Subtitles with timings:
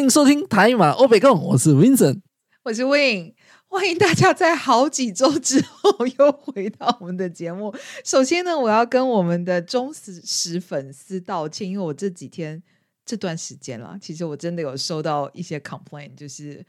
[0.00, 2.22] 欢迎收听台马欧北共，我是 Vincent，
[2.62, 3.34] 我是 Win，
[3.68, 7.74] 欢迎大家在好几周之后又回到我们的节目。
[8.02, 12.62] 首先呢，我要跟我们的忠实粉丝道歉，因为我这几天
[13.04, 16.64] 这段时间啦，其实我真的有收到一些 complaint，就是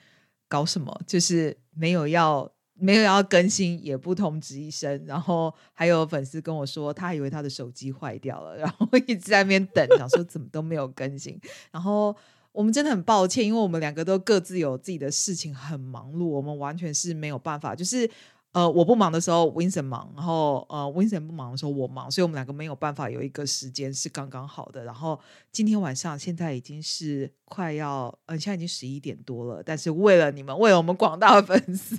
[0.50, 2.52] 搞什么，就是没有要。
[2.74, 11.40] 没有要更新，也不通知一声，然后还有粉丝跟我说，他以为他的手机坏掉了，然后一直在那边等，想说怎么都没有更新。
[11.70, 12.16] 然后
[12.52, 18.10] 我们真的很抱歉，因为我们两个都各自有自己的事情，很忙碌，我们完全是没有办法，就是。
[18.54, 24.84] 呃，我不忙的时候，Vincent 忙，然后呃，Vincent 不忙的时候，我忙，所以我们两个没有办法有一个时间是刚刚好的。
[24.84, 25.18] 然后
[25.54, 31.96] 今天晚上现在已经是快要，呃，现在已经十一点多了，但是为了你们，为了我们广大的粉丝，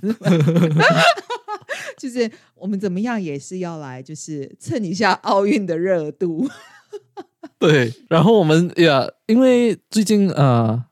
[1.97, 6.47] 就是我们怎么样也是要来，就是蹭一下奥运的热度。
[7.67, 10.85] 对，然后我们呀，因为最近呃。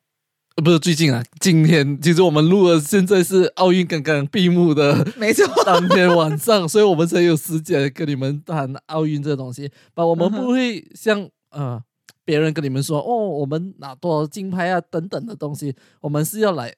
[0.63, 9.71] 不是最近啊，今天其实我们录了，现在是奥运刚刚闭幕的，没错，当天晚上，所以我们才有时间跟你们谈奥运这东西。
[9.95, 11.81] 把我们不会像呃
[12.23, 16.75] 别人跟你们说哦，我们拿多少金牌啊等等的东西，我们是要来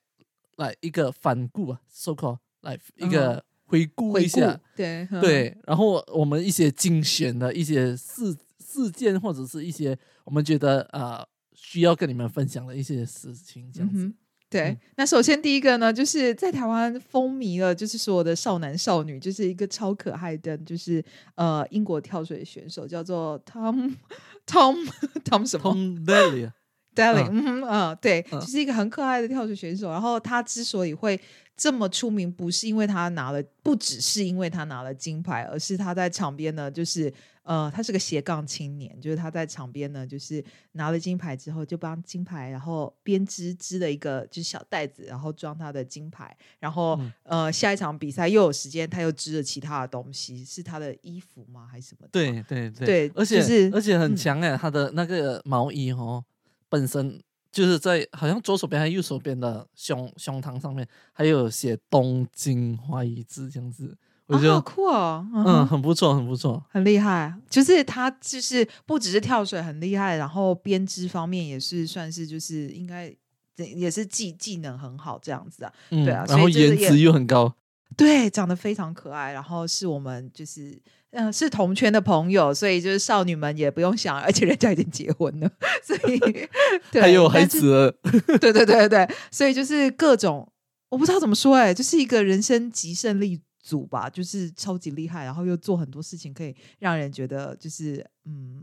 [0.55, 8.33] 来一个反顾啊，so call 来一个回顾一下，对对，然后我们一些精选的一些事
[8.73, 11.25] 事件或者是一些我们觉得呃。
[11.55, 14.11] 需要跟你们分享的一些事情，这样子。
[14.49, 21.03] 对，那首先第一个呢，就是在台湾风靡了，就是所有的少男少女，就是一个超可爱的，就是
[21.35, 23.95] 呃英国跳水选手，叫做 Tom
[24.47, 24.75] Tom
[25.23, 26.52] Tom 什么 Tom Daley
[26.95, 29.89] Daley，嗯嗯，对，就是一个很可爱的跳水选手。
[29.89, 31.19] 然后他之所以会
[31.55, 37.13] 这么出名，不是因为他拿了，不只是因为他拿了金牌，而是他在场边呢，就是。
[37.44, 51.67] 呃，他是个斜杠青年，就是他在场边呢，就是拿了金牌之后，就帮金牌，然后编织织了一个就是小袋子，然后装他的金牌，然后呃，下一场比赛又有时间，他又织了其他的东西，是他的衣服吗？
[51.70, 52.08] 还是什么？
[52.11, 56.23] 对对对，而且是而且很强哎，他的那个毛衣哦，
[56.70, 57.21] 本身
[57.52, 63.98] 就是在好像左手边还是右手边的胸胸膛上面，还有写东京花一字这样子。
[64.28, 67.34] 我觉得好酷哦，嗯，很不错，很不错，很厉害。
[67.50, 73.14] 就是他，就是不只是跳水很厉害，然后编织方面也是算是，就是应该
[73.58, 75.73] 也是技技能很好这样子啊。
[75.89, 77.54] 对啊，然后颜值又很高，
[77.98, 79.34] 对，长得非常可爱。
[79.34, 85.52] 然后是我们就是嗯是同圈的朋友，所以就是少女们也不用想，而且人家已经结婚了，
[85.84, 86.20] 所以
[87.00, 87.94] 还有孩子
[88.30, 88.40] 对。
[88.40, 90.50] 对对对对，所以就是各种
[90.90, 93.42] 我不知道怎么说，哎，就是一个人生极胜利。
[93.63, 98.61] 组吧，就是超级厉害，然后又做很多事情，可以让人觉得就是嗯，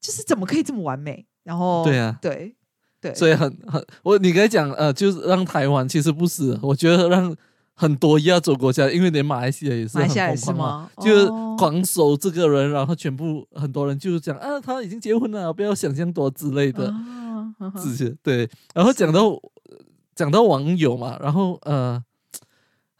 [0.00, 1.24] 就是怎么可以这么完美？
[1.44, 2.56] 然后对啊，对
[3.00, 7.32] 对，所以很很我你可以讲呃，就是让台湾其实不是，我觉得让
[7.74, 16.92] 很多亚洲国家，因为连马来西亚也是很疯狂嘛，就是狂守这个人，然后全部很多人就是讲啊，他已经结婚了，不要想象多之类的
[17.76, 19.40] 这些对，然后讲到
[20.14, 22.04] 讲到网友嘛，然后呃。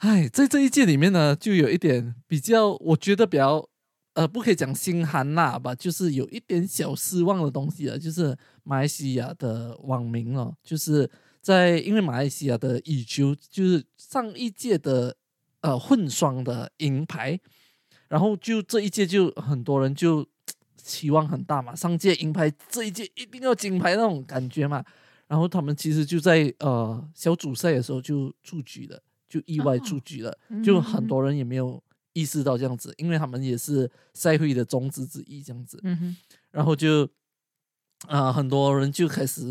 [0.04, 3.66] 哎，在这一届里面呢，就有一点比较，我觉得比较，
[4.12, 11.10] 呃，不可以讲心寒啦吧，就是有一点小失望的东西啊，就是马来西亚的网民哦，就是
[11.41, 15.16] 在因为马来西亚的羽球就是上一届的
[15.62, 17.41] 呃混双的银牌，
[18.09, 20.28] 然后就这一届就很多人就
[20.76, 24.84] 期望很大嘛，上届银牌这一届一定要金牌那种感觉嘛，
[25.28, 29.03] 然后他们其实就在呃小组赛的时候就出局了。
[29.34, 35.80] 就意外出局了，就很多人也没有意识到这样子，因为他们也是赛会的宗旨之一这样子。
[36.52, 37.08] 然后就
[38.06, 39.42] 啊，很多人就开始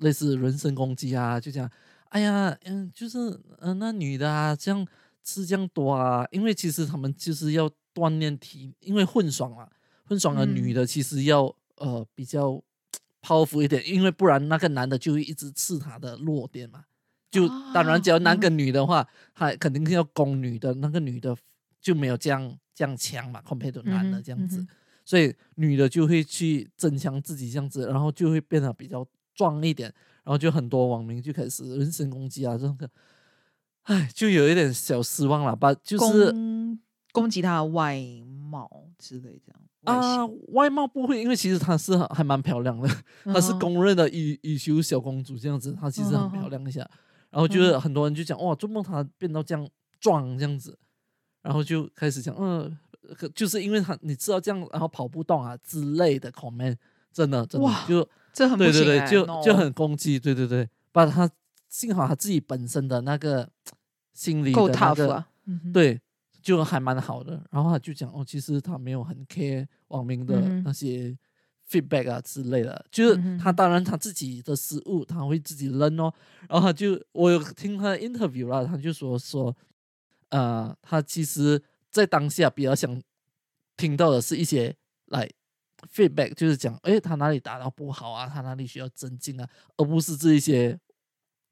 [0.00, 1.70] 类似人身攻击啊，就讲，
[2.10, 4.86] 哎呀，嗯，就是嗯，那女的啊，这样
[5.24, 9.66] 吃这样多啊，因为其实他们就是要锻炼体，因为混双嘛，
[10.04, 12.62] 混双的女的其实要呃比较
[13.22, 16.84] 抛浮一点，因为不然那个男的就会一直刺他的弱点嘛。
[17.30, 21.36] 就当然，只要男跟女的话，他肯定是要攻女的，那个女的
[21.80, 24.66] 就没有这样这样强嘛，compared 男的这样子，
[25.04, 29.92] 所以女的就会去增强自己这样子，然后就会变得比较壮一点，
[30.24, 32.90] 然后就很多网民就开始人身攻击啊，这个，
[33.84, 36.34] 哎，就有一点小失望了吧，就是
[37.12, 37.96] 攻击她的外
[38.50, 38.68] 貌
[38.98, 42.88] 之类这样啊，外貌不会，因为其实她是还蛮漂亮的，
[43.24, 46.88] 她是公认的羽羽球小公主这样子，她其实很漂亮一下。
[47.30, 49.68] 然后就是很多人就讲哇，做梦他变到这样
[50.00, 50.76] 壮这样子，
[51.42, 52.76] 然后就开始讲嗯，
[53.34, 56.76] 就是因为他你知道这样，然后跑不动啊之类的 comment，
[57.12, 61.30] 真的真的就这很对对对，就就很攻击，对对对，把他
[61.68, 63.48] 幸好他自己本身的那个
[64.12, 65.24] 心理的那个，
[65.72, 66.00] 对，
[66.42, 67.42] 就还蛮好的。
[67.50, 71.16] 然后他就讲哦，其实他没有很 care 网民的那些
[71.70, 76.12] feedback 啊之类的，就是他当然他自己的失误他会自己扔哦。
[76.48, 79.56] 然后他就我有听他的 interview 啦，他就说说，
[80.30, 83.00] 呃，他其实在当下比较想
[83.76, 84.76] 听到的是一些
[85.06, 85.28] 来。
[85.90, 88.26] feedback 就是讲，诶，他哪里打到不好啊？
[88.26, 89.48] 他哪里需要增进啊？
[89.78, 90.78] 而不是这一些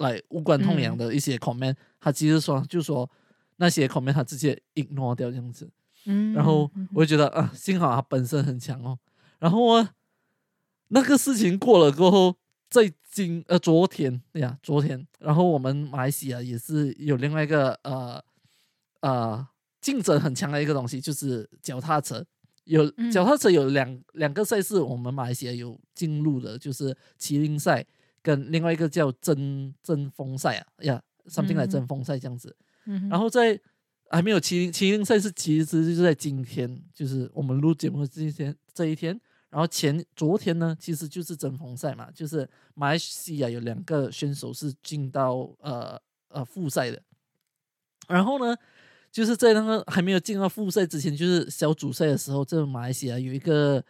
[0.01, 1.75] 来无关痛痒的一些 comment。
[1.99, 3.11] 他其实说，就说
[3.57, 5.67] 那些 comment 他直接 ignore 掉这样子。
[6.05, 8.99] 嗯，然后我就觉得啊，幸好他本身很强哦。
[9.39, 9.95] 然后啊，
[10.89, 12.35] 那个事情过了过后，
[12.69, 18.23] 在今呃昨天呀，昨天，然后我们马来西亚也是有另外一个呃
[19.01, 19.49] 呃
[19.81, 22.25] 竞争很强的一个东西，就是脚踏车。
[22.65, 27.83] 有脚踏车有两两个赛事，我们马来西亚有进入的，就是麒麟赛
[28.21, 32.55] 跟另外一个叫争争锋赛啊，呀，something 来争锋赛这样子。
[32.85, 33.59] 嗯然后在
[34.11, 39.19] 还没有麒麟麒麟赛是其实就是在今天，就是我们录节目这一天这一天。
[39.51, 47.03] 然后前昨天呢，其实就是争锋赛嘛，就是马来西亚有两个选手是进到呃呃复赛的。
[48.09, 48.57] 然后呢？
[49.11, 53.83] 就是在那个还没有进到复赛之前，就是小组赛的时候，这个马来西亚有一个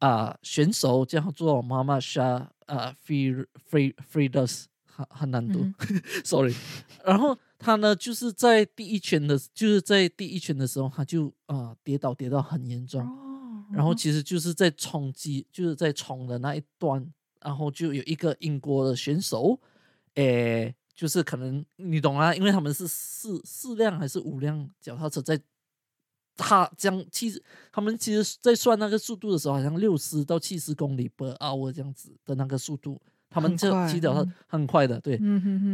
[0.00, 5.66] 啊选手叫做妈妈沙啊 free free freedos 很很难读，
[6.22, 6.54] sorry。
[7.02, 13.02] 然后他呢，就是在第一圈的，就是在第一圈的时候，他就啊跌倒跌到很严重，
[13.76, 17.06] 然后其实就是在冲击，就是在冲的那一段，
[17.40, 19.60] 然后就有一个英国的选手，
[20.14, 20.74] 诶。
[20.96, 25.38] 就是可能你懂啊，因为他们是四四辆还是五辆脚踏车在，
[26.38, 35.18] 他将其实他们其实在算那个速度的时候，好像六十到七十公里 per hour 这样子的那个速度，他们这骑脚踏很快的，对，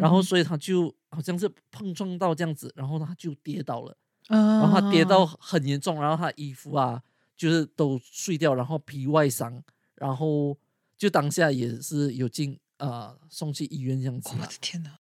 [0.01, 3.97] 然后所以他就好像是碰撞到这样子，然后他就跌倒了，
[4.27, 7.01] 然后他跌到很严重，然后他衣服啊
[7.43, 9.61] 就是都碎掉，然后皮外伤，
[9.97, 10.57] 然后
[10.97, 14.31] 就当下也是有进啊送去医院这样子。
[14.39, 14.97] 我的天哪！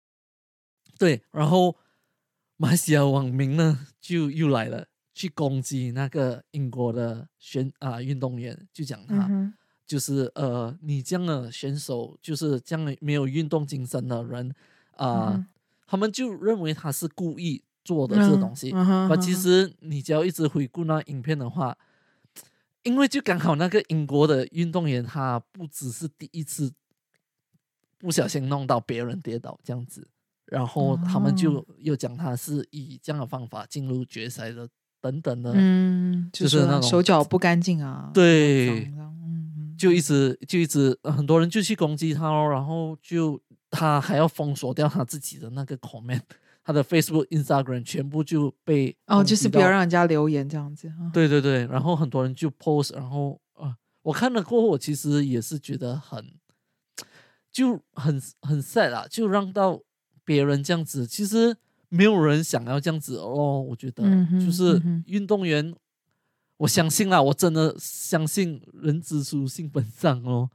[0.98, 1.78] 对，然后
[2.58, 9.54] 马来西亚网民呢就又来了，去攻击那个英国的选啊运动员，就讲他
[9.86, 14.52] 就是呃，你这样的选手就是这样没有运动精神的人
[14.96, 15.46] 啊，
[15.86, 18.72] 他们就认为他是故意做的这个东西。
[18.72, 21.78] 而其实你只要一直回顾那影片的话，
[22.84, 26.72] 因为就刚好那个英国的运动员他不只是第一次
[27.98, 30.08] 不小心弄到别人跌倒这样子。
[30.48, 34.68] 然后他们就又讲他是以这样的方法进入决赛的，
[35.00, 46.20] 等等的，嗯，就是那种手脚不干净啊，对，嗯，就一直就一直很多人就去攻击他哦，然后就他还要封锁掉他自己的那个 comment，
[46.64, 56.34] 他的 Facebook、Instagram 全部就被哦，就是不要让人家留言这样子，对对对，然后很多人就 post，然后啊，我看了过后，我其实也是觉得很
[57.52, 59.82] 就很很 sad 啊，就让到。
[60.24, 61.54] 别人这样子，其实
[61.90, 63.60] 没有人想要这样子哦。
[63.60, 64.04] 我觉得
[64.40, 65.74] 就是运动员，
[66.58, 70.48] 我相信啦，我真的相信人之初性本善哦，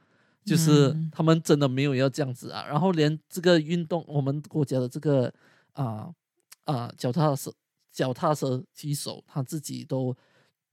[0.45, 2.65] 就是他们真的没有要这样子啊。
[2.65, 5.35] 然后连这个运动，我们国家的这个
[5.77, 6.13] 啊
[6.65, 7.55] 啊脚踏车
[7.93, 10.17] 脚踏车骑手，他自己都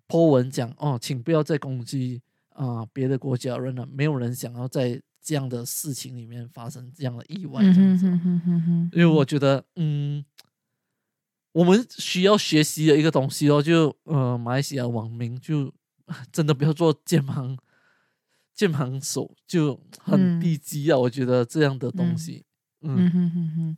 [0.07, 5.01] po 文讲哦，请不要再攻击啊别的国家人了，没有人想要在。
[5.25, 8.05] 这样的事情里面发生这样的意外，这样子，
[8.91, 10.21] 因为我觉得，嗯，
[11.53, 15.73] 我们需要学习的一个东西哦，就呃，马来西亚网民就
[16.29, 17.55] 真的不要做键盘
[18.53, 20.97] 键盘手，就很低级啊！
[20.97, 22.43] 我觉得这样的东西，
[22.81, 23.09] 嗯。
[23.09, 23.77] 哼哼哼，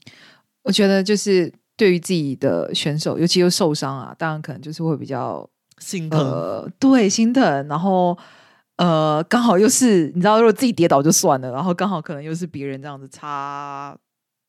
[0.65, 8.17] 我觉得就是对于自己的选手，尤其又受伤啊，当然可能就是会比较心疼，对，心疼，然后。
[8.77, 13.98] 呃，刚好又是你知道，如果自己跌倒就算了，然后刚好可能又是别人这样子插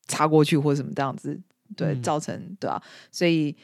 [0.08, 1.40] 插过去或者什么这样子，
[1.76, 2.82] 对，造成对啊，
[3.12, 3.56] 所以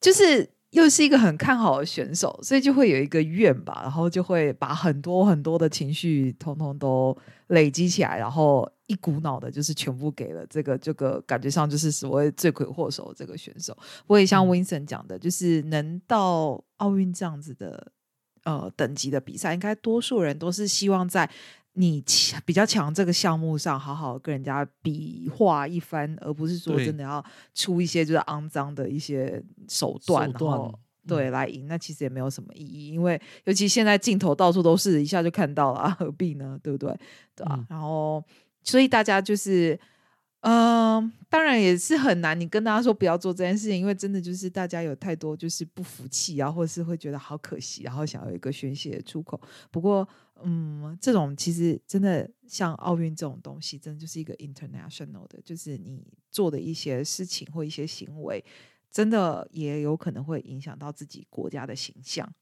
[0.00, 7.16] 就是又是一个很看好的选手，所以就会有一个怨吧，然后就会把很多很多的情绪通通都
[7.48, 13.76] 累积起来，然后一股脑的，就是全部给了这个这个感觉上就是所谓罪魁祸首这个选手。
[14.06, 17.92] 我也像 Vincent 讲的，就是能到奥运这样子的。
[18.44, 21.28] 呃，等级的比赛，应该多数人都是希望在
[21.74, 31.68] 你强比较强这个项目上，好好跟人家比划一番，而不是说真的要出一些就是肮脏的一些手段，然后对来赢。
[31.68, 36.58] 那其实也没有什么意义，因为尤其现在镜头到处都是，一下就看到了，何必呢？
[36.62, 36.92] 对不对？
[37.36, 37.64] 对啊？
[37.68, 38.24] 然后，
[38.64, 39.78] 所以大家就是
[40.40, 42.38] 嗯，当然也是很难。
[42.38, 49.40] 你跟大家说不要做这件事情，因为真的就是大家有太多就是不服气啊，或者是会觉得好可惜，然后想要一个宣泄的出口。
[49.70, 50.06] 不过，
[50.44, 58.44] 嗯，这种其实真的像奥运这种东西，真的就是一个 international 的，就是你做的一些事情或一些行为，
[58.90, 62.32] 真的也有可能会影响到自己国家的形象。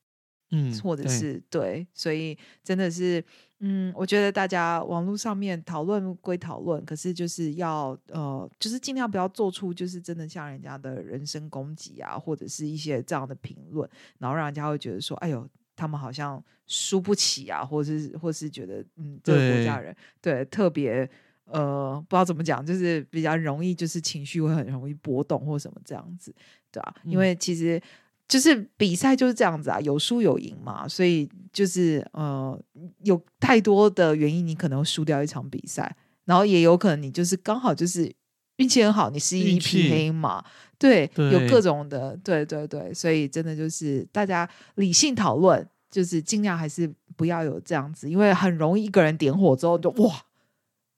[0.52, 3.24] 嗯，或者是对，所以真的是，
[3.58, 15.44] 嗯，我觉得大家网络上面讨论归讨论，可是就是要呃，就是尽量不要做出就是真的像人家的人身攻击啊，或者是一些这样的评论，然后让人家会觉得说，哎呦，
[15.76, 21.08] 他们好像输不起啊，或者是或是觉得，嗯，这个国家人对特别
[21.44, 26.34] 呃，不知道怎么讲，就是比较容易，就是情绪会很容易波动或什么这样子，
[26.72, 26.94] 对吧？
[27.04, 27.80] 因为其实。
[28.28, 32.60] 就是比赛就是这样子啊，有输有赢嘛，所以就是呃，
[33.04, 38.12] 有太多的原因，你可能输掉一场比赛，然后也有可能你就是刚好就是
[38.56, 40.44] 运气很好，你是一匹黑马，
[40.78, 50.12] 对，有各种的，对对对，所以真的就是大家理性讨论，就是尽量还是不要有这样子，因为很容易一个人点火之后就哇，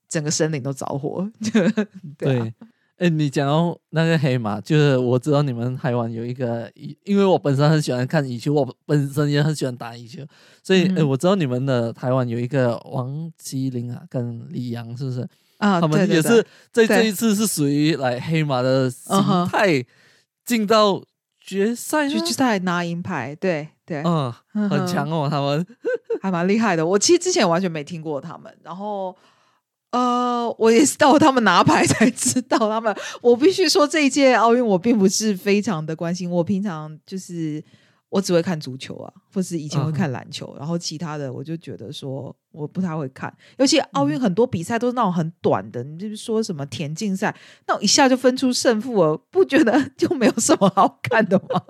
[0.07, 1.29] 整个森林都着火，
[2.17, 2.53] 对。
[2.97, 6.69] 哎，你讲到那个黑马，就是我知道你们台湾有一个，
[7.05, 10.21] 因为我本身很喜欢看羽球，我本身也很喜欢打羽球，
[10.61, 15.25] 所以我知道你们的台湾有一个王麒麟啊，跟李阳是不是？
[15.59, 19.15] 啊，他们也是在这一次是属于来黑马的心
[19.49, 19.85] 态
[20.43, 21.01] 进到
[21.39, 24.33] 决赛，决赛拿银牌，对对，嗯，
[24.69, 25.65] 很强哦，他们
[26.21, 26.85] 还蛮厉害的。
[26.85, 29.15] 我其实之前完全没听过他们，然后。
[29.91, 32.95] 呃，我也是到他们拿牌才知道他们。
[33.21, 36.29] 我必须说，这一届奥运我并不是非常的关心。
[36.29, 37.59] 我平常就是
[38.09, 43.31] 我只会看足球啊，或是以前会看篮球，然后其他的我就觉得说我不太会看。
[43.57, 47.35] 尤其奥运很多比赛都是那种很短的，你就是说什么田径赛，
[47.67, 51.63] 那我一下就分出胜负了，不觉得 就没有什么好看的吗？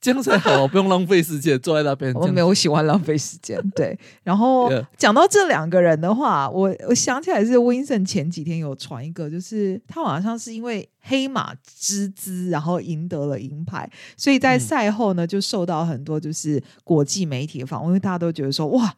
[0.00, 2.14] 这样才好，不用浪费时间坐在那边。
[2.14, 3.98] 我没有喜欢浪费时间，对。
[4.22, 18.94] 然后讲到这两个人的话，我我想起来是 Winson 前几天有传一个，就是他好像是因为黑马之姿，然后赢得了银牌，所以在赛后呢就受到很多就是国际媒体的访问，因为大家都觉得说哇，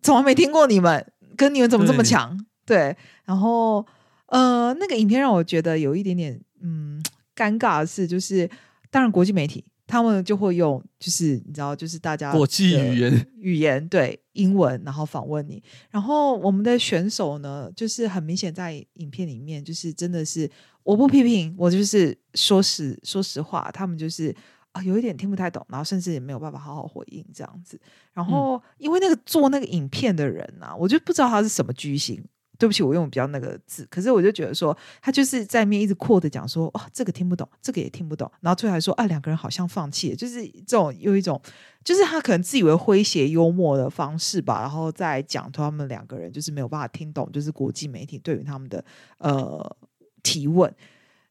[0.00, 1.04] 从来没听过你们，
[1.36, 2.38] 跟你们怎么这么强？
[2.64, 2.96] 对。
[3.24, 3.84] 然后
[4.26, 7.02] 呃，那个影片让我觉得有一点点嗯
[7.34, 8.48] 尴尬的是，就是
[8.92, 9.64] 当然国际媒体。
[9.90, 15.60] 他们就会用，就是你知道，就是大家国际语言语言对英文，然后访问你。
[15.90, 20.48] 然后我们的选手呢，就是很明显在影片里面，就是真的是
[20.84, 24.32] 我不批评，我就是说实说实话，他们就是
[24.70, 27.76] 啊有一点听不太懂，然后甚至也没有办法好好回应这样子。
[28.12, 32.24] 然后因为那个做那个影片的人啊，我就不知道他是什么居心。
[32.60, 41.40] 对不起，我用比较那个字，可是我就觉得说，他就是在面一直扩的讲说，哦，这个听不懂，这个也听不懂，然后最后还说，啊，两个人好像放弃了，就是这种有一种，
[41.82, 48.84] 就是他可能自以为诙谐幽默的方式吧，然后再讲他们两个人就是没有办法听懂，就是国际媒体对于他们的
[49.16, 49.74] 呃
[50.22, 50.70] 提问，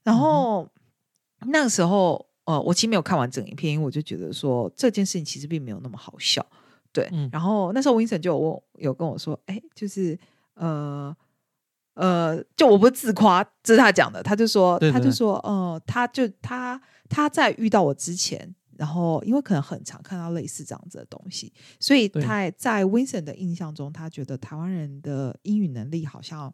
[0.01, 0.67] 然后
[1.45, 6.43] 那个时候，呃，我其实没有看完整影片，因为我就觉得说这件事情其实并没有那么好笑，
[6.91, 10.17] 对，然后那时候 Vincent 就有问，有跟我说，哎，就是。
[10.59, 11.15] 呃
[11.95, 14.23] 呃，就我不是自夸，这是他讲的。
[14.23, 26.53] 他就说，他就说，呃，他就他他在遇到我之前，然后因为可能很常看到类似这样子的东西，所以他在 Vincent 的印象中，他觉得台湾人的英语能力好像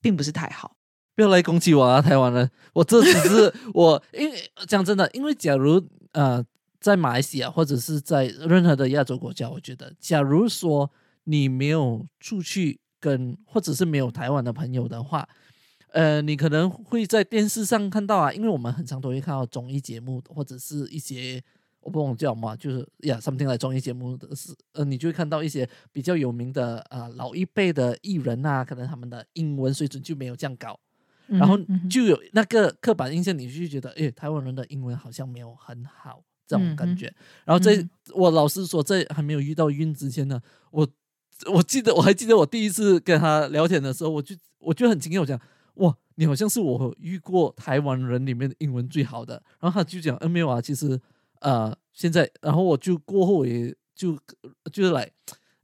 [0.00, 0.76] 并不是太好。
[1.16, 2.48] 不要来攻击我啊，台湾人！
[2.74, 6.44] 我这只是 我，因为讲真的，因为假如呃，
[6.78, 10.92] 在马来西亚或者是在任何的亚洲国家，我觉得，假如说
[11.24, 12.78] 你没有出去。
[13.04, 15.28] 跟或者是没有台湾的朋友的话，
[15.92, 21.42] 呃，你可能会在电视上看到啊，因为我们很常都会看到综艺节目或者是一些
[21.80, 30.80] 我不懂叫什么，就是呀，something 来综艺节目的是，呃，你就会看到一些比较有名的啊老一辈的艺人啊，可能他们的英文水准就没有这样高，
[31.26, 31.58] 然后
[31.90, 37.12] 就有那个刻板印象，你就觉得，哎，台湾人的英文好像没有很好这种感觉。
[37.44, 40.88] 然后在我老实说，在还没有遇到晕之前呢，我。
[41.52, 45.40] 我记得我还记得我第一次跟他聊天的时候，我就我就很惊讶，我讲
[45.74, 49.42] 哇，你好像是我遇过台湾人里面的英文最好的。
[49.60, 51.00] 然后他就讲，嗯，没有啊，其实
[51.40, 54.16] 呃，现在，然后我就过后也就
[54.72, 55.10] 就是来，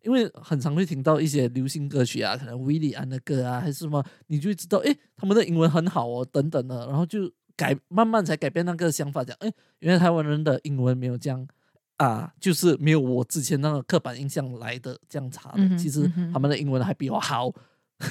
[0.02, 11.46] 因为很常会听到一些流行歌曲啊，可能威利安的歌啊，还是什么，你就知道，哎，他们的英文很好哦，等等的，然后就改慢慢才改变那个想法，讲，哎，原来台湾人的英文没有这样。
[12.00, 15.76] 啊，就是没有我之前那个刻板印象来的这样差的。
[15.76, 17.52] 其实他们的英文还比我好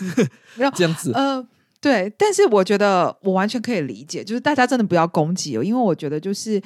[0.76, 1.12] 这样子。
[1.14, 1.44] 呃，
[1.82, 6.62] 对，但是我觉得我完全可以理解，就是大家真的不要攻击哦，因为我觉得就是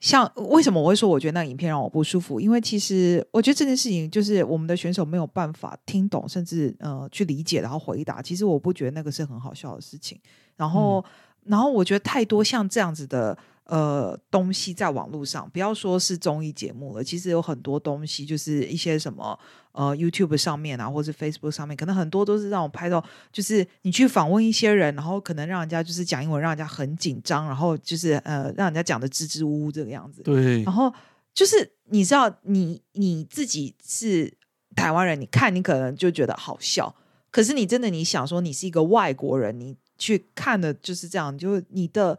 [0.00, 8.22] 像为什么我会说我觉得那个影片让我不舒服，因为其实我觉得这件事情就是我们的选手没有办法听懂，甚至呃去理解，然后回答。
[8.22, 10.18] 其实我不觉得那个是很好笑的事情。
[10.56, 11.04] 然后，
[11.44, 13.36] 然后我觉得太多像这样子的。
[13.64, 19.38] 呃，东西在网络上，不要说是综艺节目了，其实有很多东西，就是一些什么
[19.70, 30.22] 呃 YouTube 上面啊，或者 Facebook 上面，可能很多都是让我拍到，就是你去访问一些人，然后可能让人家就是讲英文，让人家很紧张，然后就是呃，让人家讲的支支吾吾这个样子。
[30.22, 30.62] 对。
[30.64, 30.92] 然后
[31.32, 34.36] 就是你知道，你你自己是
[34.74, 36.92] 台湾人，你看你可能就觉得好笑，
[37.30, 42.18] 可是你真的你想说，你是一个外国人，你去看的就是这样，就你的。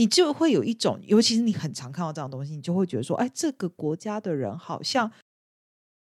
[0.00, 5.12] 你就会有一种，尤其是你很常看到这样东西，你就会觉得说，哎，这个国家的人好像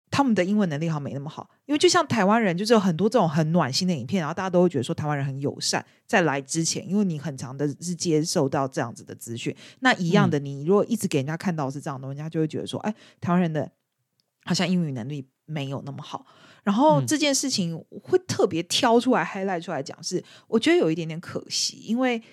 [0.10, 1.50] 他们的英文能力好像没那么好。
[1.66, 5.86] 因为就像台湾人，就是有很多这种很暖心的影片，然后大家都会觉得说台湾人很友善。
[6.08, 13.70] 在来之前，因为你很长的是接受到这样子的资讯，那一样的，你如果一直给人家看到是这样的，人家就会觉得说，哎，台湾人的
[14.46, 16.26] 好像英语能力没有那么好。
[16.64, 22.24] 然后这件事情会特别挑出来 highlight 出来讲，是我觉得有一点点可惜，因为。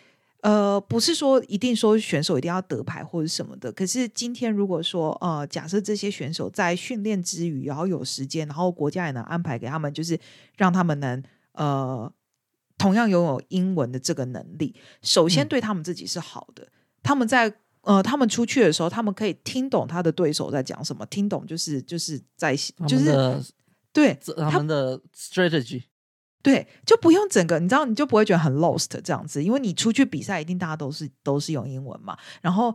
[0.42, 3.72] 呃，不是说一定说选手一定要得牌或者什么的。
[3.72, 10.18] 可是今天如果说呃，假设这些选手在训练之余，然后有时间，然后国家也能安排给他们，就是
[10.56, 11.20] 让他们能
[11.54, 12.12] 呃，
[12.76, 14.76] 同样拥有英文的这个能力。
[15.02, 16.68] 首先对他们自己是好的。
[17.02, 17.52] 他们在
[17.82, 22.54] 呃，他们出去的时候，他们可以听懂他的对手在讲什么，听懂就是就是在
[22.86, 23.42] 就是
[23.92, 25.82] 对他们的 strategy。
[26.40, 32.16] 对，就不用整个，你知道，你就不会觉得很 lost 这样子，因为你出去比赛，一定大家都是都是用英文嘛。
[32.40, 32.74] 然后，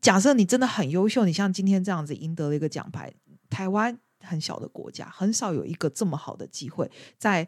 [0.00, 3.12] 假设你真的很优秀，你像今天这样子赢得了一个奖牌，
[3.48, 7.46] 台湾很小的国家，很少有一个这么好的机会，在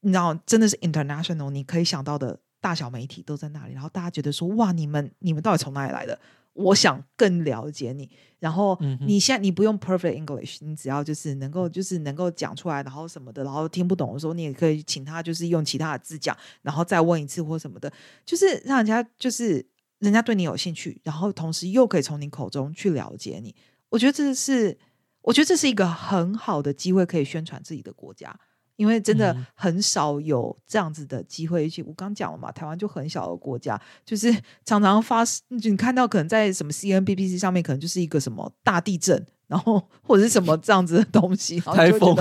[0.00, 6.20] 你知道，真的是 international，你可以想到的大小媒体都在那里，然后大家觉得说，哇，你们你们到底从哪里来的？
[6.54, 17.92] 我想更了解你，然后你现在你不用 perfect English，你只要就是能够就是能够讲出来，然后什么的，然后听不懂的时候，你也可以请他就是用其他的字讲，然后再问一次或什么的，
[18.24, 19.66] 就是让人家就是
[19.98, 23.54] 人家对你有兴趣，然后同时又可以从你口中去了解你。
[23.90, 24.78] 我觉得这是
[25.22, 28.38] 我觉得这是一个很好的机会，可以宣传自己的国家。
[28.76, 34.34] 因为真的很少有这样子的机会，去我刚讲了嘛，台湾就很小的国家，就是
[34.64, 42.16] 常常发，你看到可能在什么 C N B P C 上面，可能就是一个什么大地震，然后或者是什么这样子的东西，台风，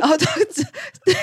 [0.00, 0.26] 然后之
[1.04, 1.14] 对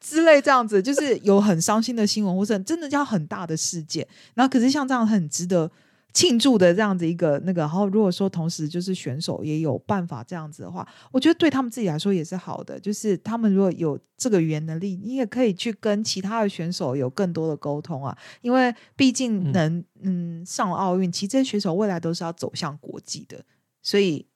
[0.00, 5.70] 之类这样子，就是有很伤心的新闻，或者真的叫很大的事件，然后可是像这样很值得。
[6.18, 12.76] 庆祝的这样子一个那个，然后如果说同时就是选手也有办法这样子的话，我觉得对他们自己来说也是好的。
[12.80, 18.18] 就是他们如果有这个语言能力，你也可以去跟其他的选手有更多的沟通啊。
[18.40, 23.40] 因为毕竟能嗯上奥运，其实这些选手未来都是要走向国际的，
[23.80, 24.26] 所以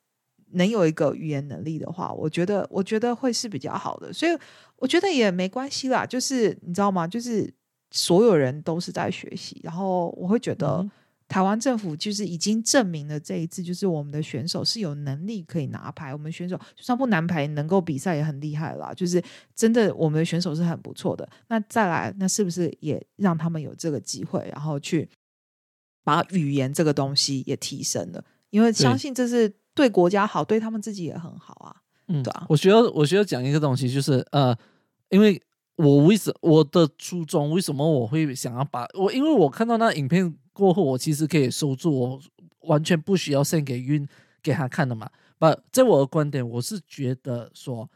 [0.52, 4.12] 能有一个语言能力的话，我觉得我觉得会是比较好的。
[4.12, 4.38] 所以
[4.76, 7.08] 我觉得也没关系啦，就是你知道吗？
[7.08, 7.52] 就是
[7.90, 10.88] 所有人都是在学习，然后我会觉得。
[11.32, 16.12] 台湾政府就是已经证明了这一次，就是我们的选手是有能力可以拿牌。
[16.12, 18.92] 我们选手就算不拿牌，能够比赛也很厉害啦。
[18.92, 19.22] 就是
[19.54, 21.26] 真的，我们的选手是很不错的。
[21.48, 25.08] 那再来，那是不是也让他们有这个机会，然后去
[26.04, 28.22] 把语言这个东西也提升了？
[28.50, 31.74] 因为相信这是对国家好，对他们自己也很好啊。
[32.08, 32.44] 嗯，对啊。
[32.50, 34.54] 我需要我需要讲一个东西，就是呃，
[35.08, 35.42] 因为
[35.76, 39.10] 我为什我的初衷，为什么我会想要把我？
[39.10, 40.36] 因为我看到那影片。
[40.52, 42.20] 过后，我其实可以收住，我
[42.62, 44.06] 完全不需要献给晕
[44.42, 45.10] 给他看的嘛。
[45.38, 47.90] 不，在我的观点，我是觉得说，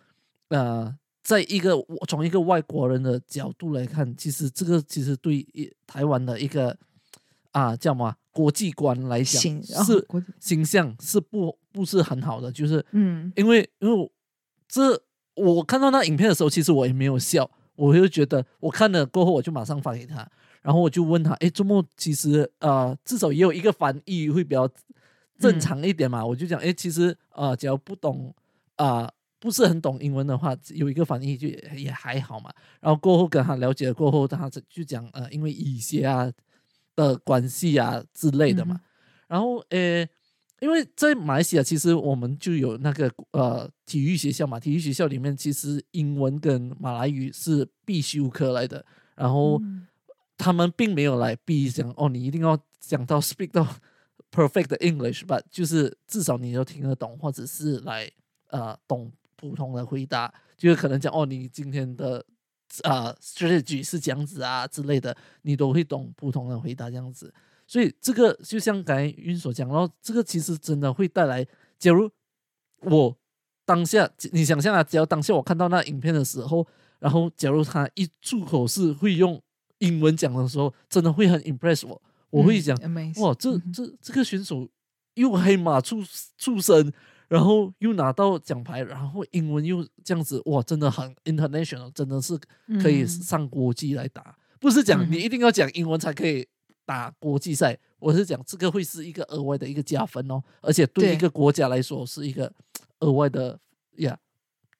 [0.48, 0.92] 呃，
[1.22, 1.76] 在一个
[2.08, 5.46] 从一个外国人的角度来看，其实这个其实对
[5.86, 6.76] 台湾的一个
[7.52, 9.40] 啊叫什么国际观来讲
[9.84, 10.06] 是
[10.40, 14.10] 形象是不不是很好的，就是嗯，因为因为
[14.66, 15.00] 这
[15.34, 20.28] 我看到那影片的时候，其实我也没有笑，我就觉得我看了过后，我就马上发给他。
[20.66, 24.68] 然后我就问他，哎，周末其实呃，至少也有一个翻译会比较
[25.38, 26.26] 正常一点嘛。
[26.26, 28.34] 我就讲，哎，其实呃，只要不懂
[28.74, 32.52] 啊，不是很懂英文的话，有一个翻译就也还好嘛。
[32.80, 36.28] 然后过后跟他了解了过后，他就讲，呃，因为一些啊
[36.96, 38.80] 的关系啊之类的嘛。
[39.28, 40.04] 然后，呃，
[40.58, 48.84] 因为在马来西亚，其实我们就有那个呃体育学校嘛，体育学校里面其实英文跟马来语是必修课来的。
[49.14, 49.62] 然后。
[50.36, 53.66] 他们并没有来逼讲哦，你一定要讲到 speak 到
[54.30, 58.10] perfect English，but，就是至少你都听得懂，或者是来
[58.48, 62.24] 呃懂普通的回答，就是可能讲哦，你今天的
[62.82, 67.32] 啊，strategy 是这样子啊之类的，你都会懂普通的回答这样子。
[67.66, 71.44] 所以这个就像刚才云所讲，然后这个其实真的会带来，
[71.78, 72.10] 假如
[72.82, 73.16] 我
[73.64, 76.66] 当下你想象啊，只要当下我看到那影片的时候，
[76.98, 79.42] 然后假如他一出口是会用
[79.78, 82.76] 英文讲的时候，真的会很 impress 我，我会讲
[83.16, 84.68] 哇，这这这个选手
[85.14, 86.02] 又黑马出
[86.36, 86.92] 出身。
[87.28, 92.38] 然后又拿到奖牌，然后英文又这样子，哇，真的很 international，真的是
[92.80, 94.38] 可以上国际来打。
[94.60, 96.46] 不是讲你一定要讲英文才可以
[96.84, 102.52] 打国际赛，我是讲这个会是一个额外的一个加分哦，而且对一个国家来说是一个
[103.00, 103.58] 额外的
[103.96, 104.16] 呀。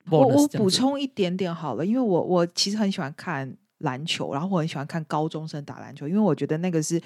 [0.08, 7.00] 我我补充一点点好了，因为我我其实很喜欢看篮球，然后我很喜欢看高中生打篮球，因为我觉得那个是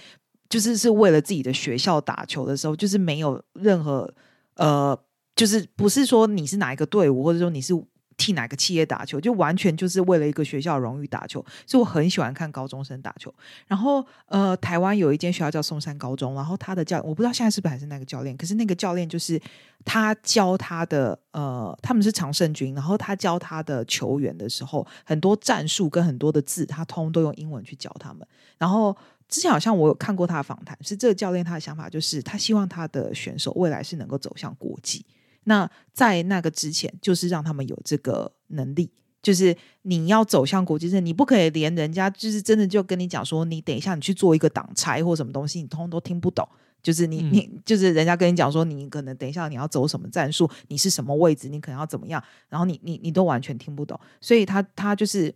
[0.49, 4.13] 就是是为了自己的学校打球的时候，就是没有任何
[4.57, 4.99] 呃。
[5.37, 7.73] 就是不是说你是哪一个队伍，或者说你是
[8.21, 11.43] 替哪个企业打球，就完全就是为了一个学校荣誉打球。
[11.67, 13.35] 所以我很喜欢看高中生打球。
[13.67, 19.41] 然后呃，台湾有一间学校叫松山高中，然后他的教我不知道现在是不是还是那个教练，可是那个教练就是
[19.87, 28.27] 他教他的呃，他们是常胜军，然后他教他的球员的时候，很多战术跟很多的字，他通都用英文去教他们。
[28.59, 28.95] 然后
[29.29, 35.07] 之前好像我有看过他的访谈，是这个教练他的想法就是他希望他的选手未来是能够走向国际。
[35.51, 38.89] 那在那个之前，就是让他们有这个能力，
[39.21, 46.49] 就是你要走向国际，你不可以连人家就是真的就跟你讲说，你等一下你去做一个挡拆或什么东西，你通通都听不懂。
[46.83, 53.99] 就是你你就是人家跟你讲说，你可能等一下你要走什么战术，你是什么位置，你可能要怎么样，然后你你你都完全听不懂。
[54.21, 55.35] 所以他他就是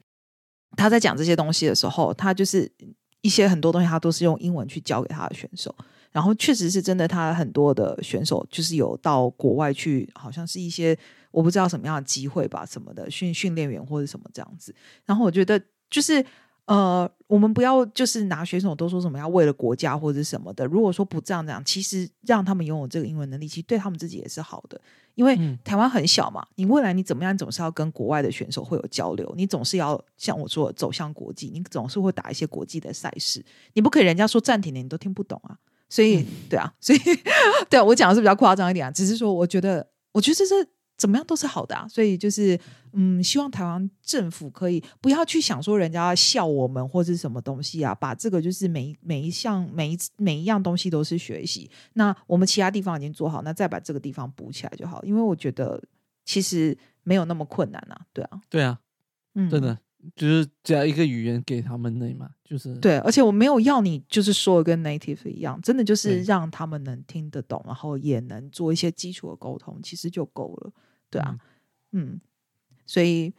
[0.77, 2.71] 他在讲这些东西的时候，他就是
[3.21, 5.75] 一些很多东西，他都是用英文去教给他的选手。
[6.15, 10.97] 然后确实是真的，他很多的选手就是有到国外去，好像是一些
[11.33, 14.73] 我不知道什么样的机会吧，什么的训训练员或者什么这样子。
[15.05, 16.25] 然后我觉得就是
[16.67, 20.65] 呃，我们不要就是拿选手都说什么要为了国家或者什么的。
[20.65, 24.81] 如果说不这样讲，其实让他们拥有这个英文能力，其实对他们自己也是好的。
[25.17, 35.59] 因为台湾很小嘛，你未来你怎么样，总是要跟国外的选手会有交流，你总是要像我说走向国际，你总是会打一些国际的赛事，你不可以人家说暂停了，你都听不懂啊。
[35.95, 36.99] 所以，对啊，所以，
[37.71, 41.87] 对啊，我讲的是比较夸张一点啊，只是说，我觉得，我觉得这是怎么样都是好的啊。
[41.87, 42.59] 所以就是，
[42.95, 51.71] 嗯，希望台湾政府可以不要去想说人家要笑我们或是什么东西啊，把这个就是每每一项每一每一样东西都是学习。
[51.93, 55.01] 那我们其他地方已经做好，那再把这个地方补起来就好。
[55.05, 55.81] 因为我觉得
[56.25, 58.81] 其实没有那么困难啊，对啊，对啊，
[59.37, 59.79] 嗯，真的。
[60.15, 70.73] 就是加一个语言给他们那嘛，就是对，而且我没有要你就是说跟 native 一样，真的就是让他们能听得懂，然后也能做一些基础的沟通，其实就够了，
[71.11, 71.37] 对啊，
[71.93, 72.21] 嗯，
[72.85, 73.33] 所以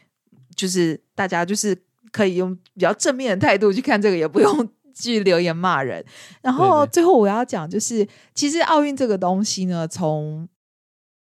[0.56, 1.78] 就是大家就是
[2.12, 6.04] 可以用比较正面的态度去看这个，也不用去留言骂人。
[6.42, 10.50] 然后最后我要讲就是，其实奥运这个东西呢，从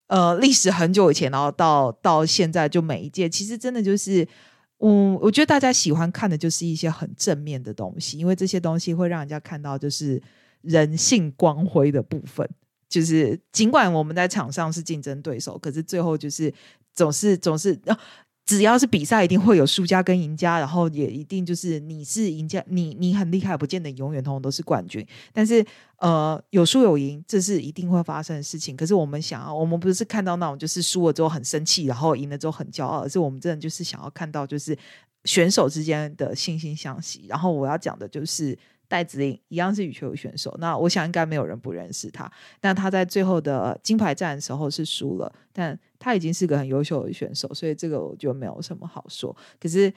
[0.08, 4.28] 呃历史很久以前，然后到到现在，就每一届其实真的就是。
[4.80, 10.22] 嗯，我觉得大家喜欢看的就是一些很正面的东西，因为这些东西会让人家看到就是
[10.62, 12.48] 人性光辉的部分。
[12.90, 16.54] 就是尽管我们在场上是竞争对手，可是最后就是
[16.94, 17.80] 总是总是。
[18.48, 25.06] 只要是比赛，一定会有输家跟赢家，然后也一定就是你是赢家，你你很厉害，不见得永远通通都是冠军。
[25.34, 25.64] 但是
[25.98, 28.76] 呃，有输有赢，这是一定会发生的事情。
[28.76, 34.78] 可是我们想要，我们不是看到那种就是输了之后很生气，然后赢了之后很骄傲，而是我们真的就是想要看到就是
[35.26, 37.26] 选手之间的惺惺相惜。
[37.28, 38.58] 然后我要讲的就是。
[38.88, 42.32] 戴子颖一样是羽球选手，那我想应该没有人不认识他。
[42.60, 49.36] 但他在最后的金牌战的时候是输了，但他已经是个很优秀的选手，所以这个我就没有什么好说。
[49.60, 49.94] 可是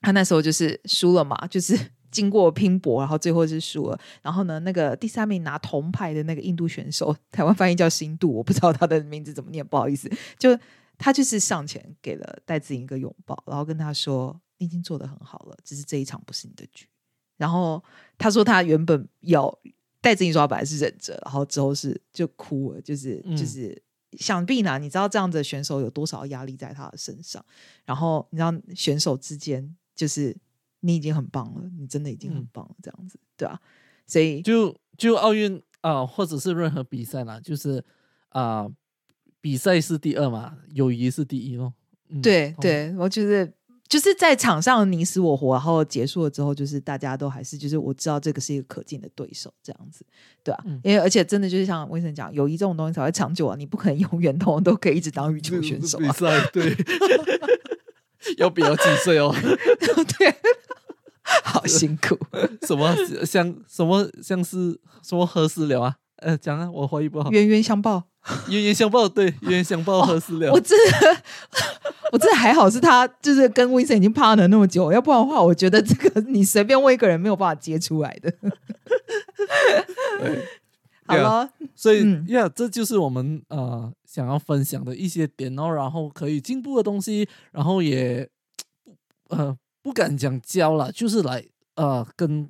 [0.00, 1.78] 他那时候就是输了嘛，就是
[2.10, 3.98] 经过拼搏，然后最后是输了。
[4.22, 10.10] 然后呢，那个第三名拿铜牌的那个印度选手，台湾翻译叫新度，我不知道他的名字怎么念，不好意思。
[10.38, 10.58] 就
[10.96, 16.86] 他就是上前给了戴子颖一个拥抱，然后跟他说：“你已经做的很好了，只是这一场不是你的局。”
[17.36, 17.82] 然后
[18.16, 19.56] 他说他原本要
[20.00, 27.44] 戴子颖说他本来是忍着，然后之后是就哭了，就是就是想必呢，你知道这样的选手有多少压力在他的身上？
[27.84, 30.36] 然后你知道选手之间就是
[30.80, 33.60] 你已经很棒了，你真的已经很棒了，这样子对啊？
[34.06, 37.84] 所以就就奥运啊，或者是任何比赛啦，就是
[38.30, 38.66] 啊，
[39.40, 41.74] 比赛是第二嘛，友谊是第一咯。
[42.22, 43.52] 对对，我觉得。
[43.88, 50.04] 就是在场上你死我活，然后结束了之后，就是大家都还是就是我知道这个是一个可敬的对手，这样子，
[50.42, 50.64] 对啊？
[50.82, 56.00] 因为而且真的就是像威森讲，友谊这种东西才会长久啊，你不可能永远都都可以一直当羽球选手啊。
[56.00, 56.76] 比赛对，
[58.38, 59.34] 要比我几岁哦？
[60.18, 60.34] 对，
[61.44, 62.18] 好辛苦。
[62.66, 62.94] 什么
[63.24, 65.96] 像什么像是什么何时了啊？
[66.16, 67.30] 呃，讲啊，我怀疑不好。
[67.30, 68.02] 冤冤相报，
[68.48, 70.50] 冤冤相报，对，冤冤相报何时了。
[70.50, 71.22] 我真的，
[72.12, 78.32] 我这还好，是他就是跟威森已经 partner 那么久，要不然的话，我觉得这个你随便问一个人没有办法接出来的。
[81.06, 88.28] 好了，所以呀，这就是我们呃想要分享的一些点哦，然后可以进步的东西，然后也
[89.28, 91.44] 呃不敢讲教了，就是来
[91.76, 92.48] 呃跟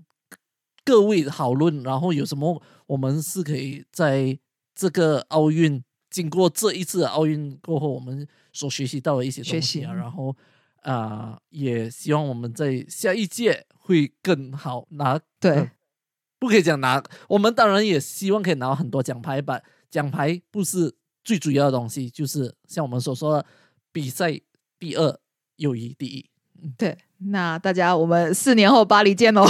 [0.85, 4.39] 各位讨论，然后有什么我们是可以在
[4.75, 5.83] 这个奥运
[6.17, 10.35] 经过这一次奥运过后，我们所学习到的一些东西啊，然后
[10.81, 15.73] 啊也希望我们在下一届会更好拿对。
[16.39, 19.61] 不可以讲拿，我们当然也希望可以拿很多奖牌吧。
[19.91, 23.47] 奖牌不是最主要的东西，就是像我们所说的，
[23.93, 24.41] 比赛
[24.79, 25.21] 第二，
[25.57, 26.25] 友谊第一。
[26.79, 29.47] 对，那大家我们四年后巴黎见喽。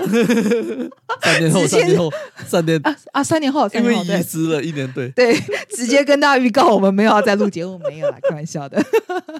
[1.22, 2.10] 三年后，三年后，
[2.46, 3.22] 三年啊啊！
[3.24, 5.34] 三年后，因为遗失了一年，对对，
[5.70, 8.82] 直接跟大家预告，我们没有要再录节目，没有啦，开玩笑的。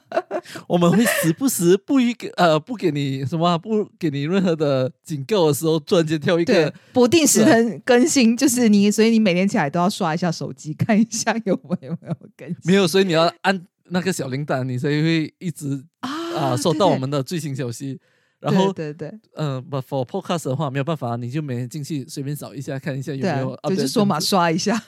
[0.66, 11.96] 我们会时不时不一个呃不给你什么不给你任何的警告的时候，突然间跳一个不定时的更新，就是你，所以你每天起来都要刷一下手机，看一下有没有
[12.36, 12.56] 更新。
[12.64, 18.00] 没有，所以你要按那个小铃铛，你才会一直啊收到我们的最新消息。
[18.40, 24.82] 然后，对对，嗯，不，for podcast 的话没有办法，你就每天进去随便扫一下，看一下有没有，就是说嘛，刷一下。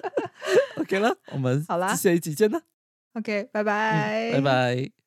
[0.80, 2.62] OK 了，我们好啦，下一集见啦。
[3.14, 5.05] OK，拜拜，拜拜。